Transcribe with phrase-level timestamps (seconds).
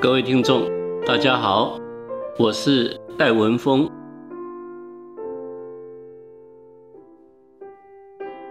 [0.00, 0.62] 各位听众，
[1.04, 1.76] 大家好，
[2.38, 3.90] 我是戴文峰。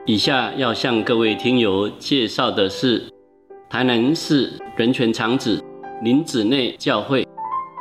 [0.06, 3.02] 以下要向各位听友介绍的是
[3.70, 5.64] 台南市人权长子
[6.04, 7.26] 林子内教会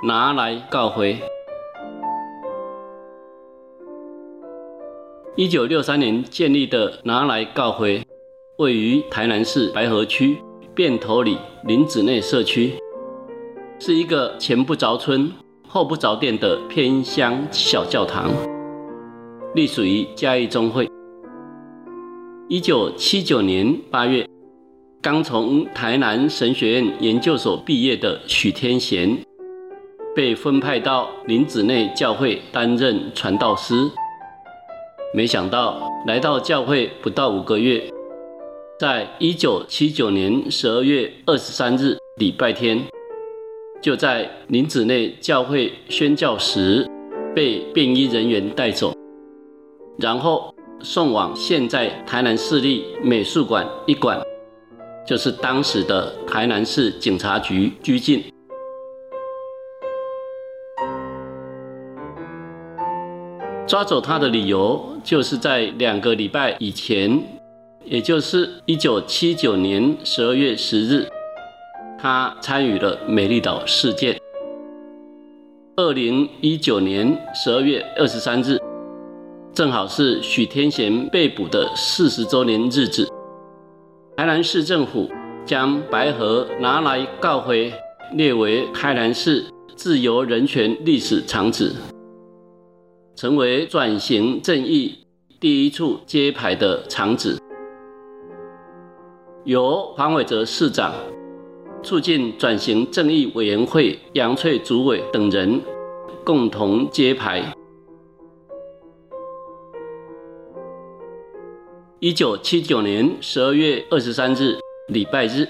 [0.04, 1.18] 拿来告回。
[5.34, 8.00] 一九六三年建立的拿来告回，
[8.58, 10.38] 位于台南市白河区
[10.72, 12.72] 便头里林子内社区，
[13.78, 15.30] 是一个前不着村
[15.68, 18.30] 后不着店的偏乡小教堂，
[19.54, 20.88] 隶属于嘉义中会。
[22.48, 24.26] 一九七九年八月，
[25.02, 29.18] 刚从台南神学院研究所毕业的许天贤，
[30.14, 33.74] 被分派到林子内教会担任传道师。
[35.12, 37.92] 没想到来到教会不到五个月，
[38.80, 42.82] 在一九七九年十二月二十三日礼拜天，
[43.80, 46.86] 就在林子内教会宣教时，
[47.34, 48.94] 被便衣人员带走，
[49.98, 50.52] 然后。
[50.80, 54.20] 送往现在台南市立美术馆一馆，
[55.06, 58.22] 就是当时的台南市警察局拘禁。
[63.66, 67.18] 抓走他的理由，就是在两个礼拜以前，
[67.82, 71.08] 也就是一九七九年十二月十日，
[71.98, 74.18] 他参与了美丽岛事件。
[75.76, 78.58] 二零一九年十二月二十三日。
[79.54, 83.08] 正好是许天贤被捕的四十周年日子，
[84.14, 85.10] 台南市政府
[85.46, 87.72] 将白河拿来告回，
[88.12, 91.74] 列为台南市自由人权历史长子，
[93.14, 94.98] 成为转型正义
[95.40, 97.40] 第一处揭牌的长子，
[99.44, 100.92] 由黄伟哲市长、
[101.86, 105.62] 促进转型正义委员会杨翠主委等人
[106.24, 107.40] 共同揭牌。
[112.00, 114.58] 一九七九年十二月二十三日，
[114.88, 115.46] 礼拜日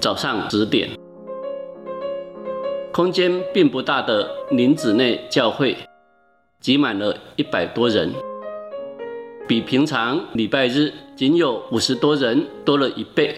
[0.00, 0.90] 早上十点，
[2.92, 5.76] 空间并不大的林子内教会
[6.58, 8.12] 挤满了一百多人，
[9.46, 13.36] 比平常礼拜日仅有五十多人多了一倍。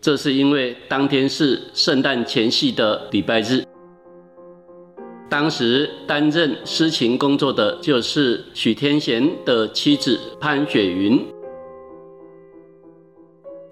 [0.00, 3.64] 这是因为当天是圣诞前夕的礼拜日。
[5.28, 11.22] 当时担任司情工作的就是许天贤的妻子潘雪云。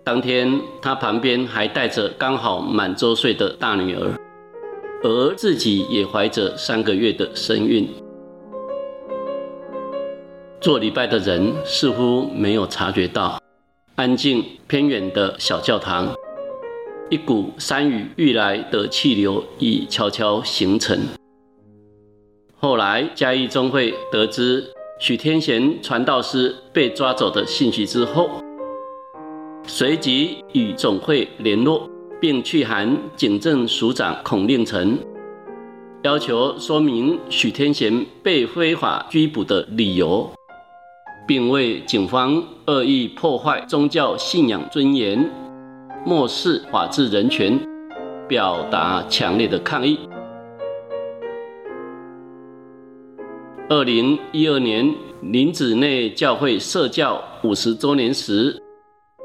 [0.05, 4.13] 当天他旁边还带着刚好满周岁的大女儿，
[5.03, 7.89] 而自己也怀着三个月的身孕。
[10.61, 13.41] 做礼拜的人似乎没有察觉到，
[13.97, 16.15] 安静偏远的小教堂，
[17.09, 21.01] 一股山雨欲来的气流已悄悄形成。
[22.59, 24.63] 后来，嘉义中会得知
[25.01, 28.29] 许天贤传道师被抓走的信息之后，
[29.67, 31.89] 随即与总会联络，
[32.21, 34.99] 并去函警政署长孔令成，
[36.03, 40.31] 要求说明许天贤被非法拘捕的理由，
[41.27, 45.29] 并为警方恶意破坏宗教信仰尊严、
[46.05, 47.59] 漠视法治人权，
[48.29, 49.99] 表达强烈的抗议。
[53.69, 58.63] 二零一二年林子内教会设教五十周年时，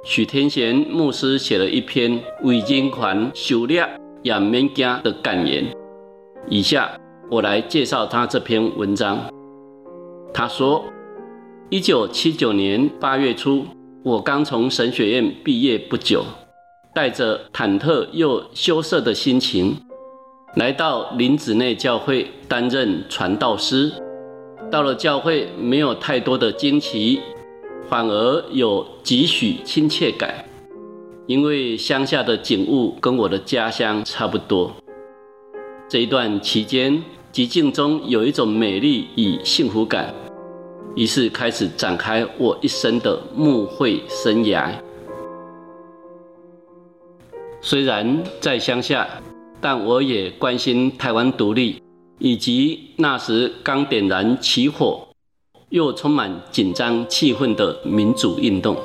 [0.04, 3.88] 许天贤牧师写了一篇为人款修炼
[4.24, 5.64] 也免惊的感言。
[6.50, 6.90] 以下
[7.30, 9.20] 我来介绍他这篇文章。
[10.34, 10.84] 他说：
[11.74, 13.66] 一九七九年八月初，
[14.04, 16.26] 我刚从神学院毕业不久，
[16.94, 19.78] 带着忐忑又羞涩的心情，
[20.58, 23.90] 来到林子内教会担任传道师。
[24.70, 27.22] 到了教会，没有太多的惊奇，
[27.88, 30.44] 反而有几许亲切感，
[31.26, 34.70] 因为乡下的景物跟我的家乡差不多。
[35.88, 37.02] 这一段期间，
[37.32, 40.14] 寂静中有一种美丽与幸福感，
[40.96, 44.72] 于是开始展开我一生的牧会生涯。
[47.62, 49.08] 虽然在乡下，
[49.60, 51.82] 但我也关心台湾独立。
[52.24, 55.08] 以及那时刚点燃起火，
[55.70, 58.78] 又充满紧张气氛的民主运动，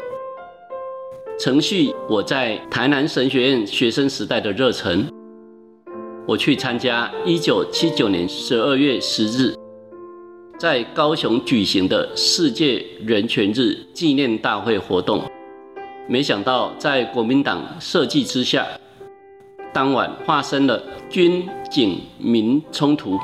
[1.38, 5.06] 承续我在台南神学院学生时代的热忱。
[6.26, 9.54] 我去参加1979年12月10日
[10.58, 15.22] 在高雄举行的世界人权日纪念大会活动，
[16.08, 18.66] 没想到在国民党设计之下。
[19.74, 23.18] 当晚发生了军警民冲突。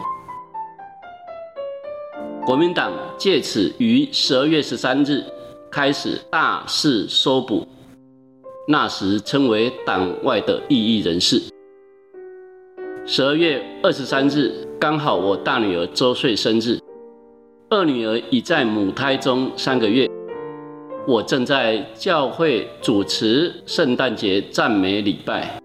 [2.45, 5.25] 国民党借此于十二月十三日
[5.71, 7.67] 开始大肆搜捕，
[8.69, 11.41] 那时称为党外的异议人士。
[13.07, 16.79] 十二月二十三日刚好我大女儿周岁生日，
[17.75, 20.07] 二女儿已在母胎中三个月，
[21.09, 25.59] 我正在教会主持圣诞节赞美礼拜，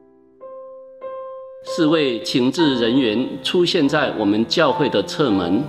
[1.66, 5.62] 四位情治人员出现在我们教会的侧门。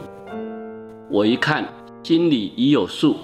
[1.11, 1.65] 我一看，
[2.05, 3.17] 心里已有数。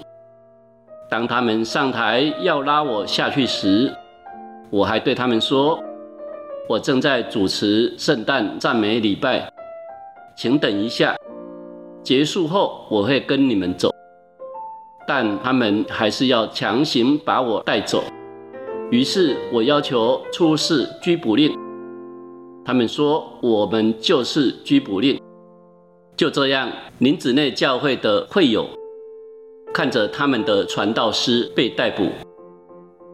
[1.09, 3.89] 当他们上台要拉我下去时，
[4.69, 5.81] 我还对他们说
[6.67, 9.49] ：“我正在主持圣诞赞美礼拜，
[10.35, 11.15] 请等一下，
[12.05, 13.89] 结束后我会跟你们走。”
[15.07, 18.03] 但他们还是要强行把我带走。
[18.91, 21.51] 于是我要求出示拘捕令，
[22.63, 25.19] 他们说：“我们就是拘捕令。”
[26.17, 28.67] 就这样，林子内教会的会友
[29.73, 32.07] 看着他们的传道师被逮捕，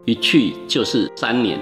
[0.05, 1.59] 一去就是三年。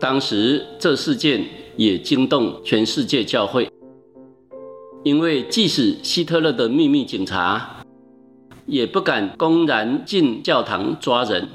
[0.00, 1.44] 当时这事件
[1.76, 3.68] 也惊动全世界教会，
[5.04, 7.76] 因为即使希特勒的秘密警察
[8.66, 11.48] 也不敢公然进教堂抓人。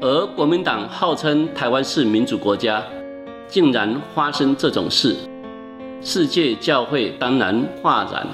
[0.00, 2.82] 而国民党号称台湾是民主国家，
[3.48, 5.16] 竟然发生这种事，
[6.02, 8.26] 世界教会当然哗然。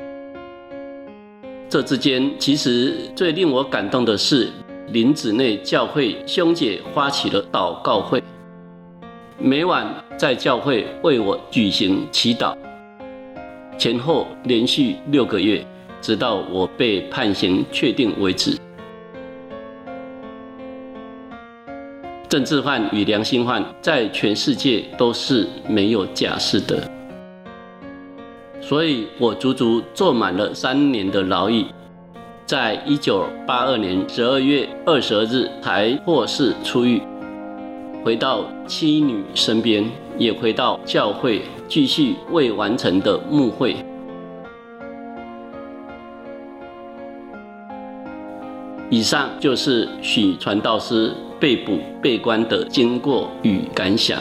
[1.68, 4.48] 这之间，其实最令我感动的是
[4.88, 8.22] 林子内教会兄姐发起了祷告会，
[9.44, 9.84] 每晚
[10.16, 12.56] 在教会为我举行祈祷，
[13.76, 15.66] 前后连续六个月，
[16.00, 18.56] 直到我被判刑确定为止。
[22.28, 26.88] 政治犯与良心犯在全世界都是没有假释的，
[28.60, 31.66] 所以我足足坐满了三年的牢狱，
[32.46, 37.02] 在一九八二年十二月二十二日才获释出狱，
[38.04, 39.84] 回到妻女身边，
[40.18, 43.76] 也回到教会继续未完成的牧会。
[48.90, 51.12] 以上就是许传道师。
[51.42, 54.16] 被捕、被关的经过与感想。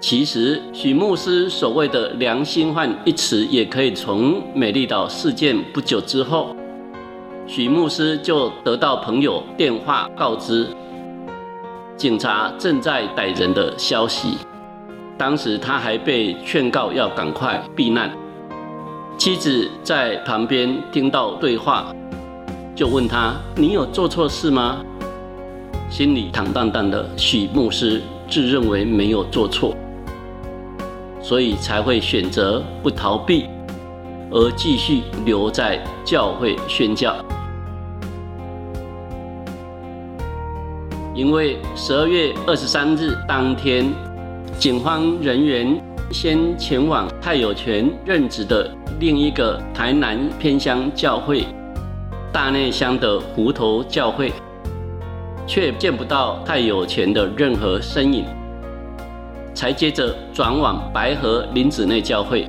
[0.00, 6.56] 其实，许牧师所谓的“良心犯”一词，也可以从美丽岛事件不久之后，
[7.46, 10.66] 许牧师就得到朋友电话告知，
[12.02, 14.36] 警察正在逮人的消息。
[15.16, 18.10] 当时他还被劝告要赶快避难。
[19.16, 21.94] 妻子在旁边听到对话，
[22.74, 24.84] 就问他：“你有做错事吗？”
[25.88, 29.72] 心里坦荡荡的许牧师自认为没有做错，
[31.20, 33.46] 所以才会选择不逃避，
[34.32, 37.14] 而继续留在教会宣教。
[41.14, 43.92] 因为十二月二十三日当天，
[44.58, 45.80] 警方人员
[46.10, 51.44] 先前往蔡有权任职的另一个台南偏乡教会
[52.32, 54.32] 大内乡的湖头教会。
[55.44, 58.24] 却见不到蔡有钱的任何身影，
[59.52, 62.48] 才接着转往白河林子内教会，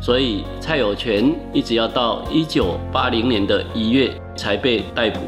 [0.00, 5.18] 所以蔡有权一直要到一九八零年的一月才被逮捕，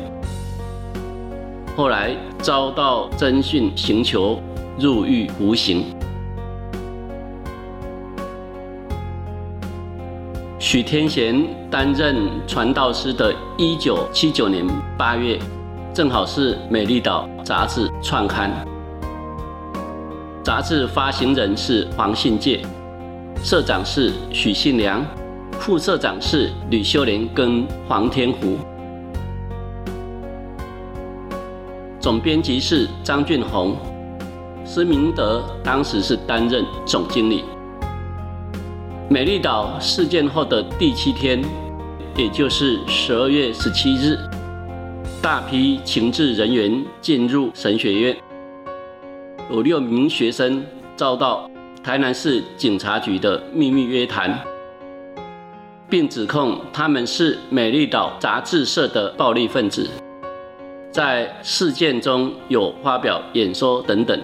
[1.76, 4.40] 后来遭到侦讯刑求，
[4.78, 5.84] 入狱服刑。
[10.60, 12.16] 许天贤担任
[12.46, 14.64] 传道师的一九七九年
[14.96, 15.36] 八月。
[15.92, 18.50] 正好是《美丽岛》杂志创刊，
[20.42, 22.60] 杂志发行人是黄信介，
[23.42, 25.04] 社长是许信良，
[25.52, 28.58] 副社长是吕秀莲跟黄天湖，
[32.04, 33.74] 总编辑是张俊宏，
[34.62, 37.42] 施明德当时是担任总经理。
[39.08, 41.42] 美丽岛事件后的第七天，
[42.14, 44.18] 也就是十二月十七日。
[45.22, 48.14] 大批情治人员进入神学院，
[49.50, 50.62] 有六名学生
[50.96, 51.50] 遭到
[51.82, 54.38] 台南市警察局的秘密约谈，
[55.88, 59.88] 并指控他们是美丽岛杂志社的暴力分子，
[60.94, 64.16] 在事件中有发表演说等等。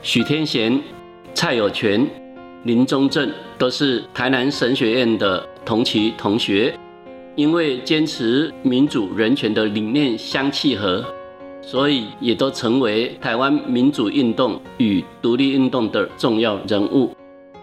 [0.00, 0.80] 许天贤、
[1.34, 2.08] 蔡有权、
[2.64, 6.74] 林宗正都是台南神学院的同期同学。
[7.36, 11.04] 因为坚持民主人权的理念相契合，
[11.60, 17.14] 所以也都成为台湾民主运动与独立运动的重要人物。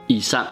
[0.05, 0.45] 以上。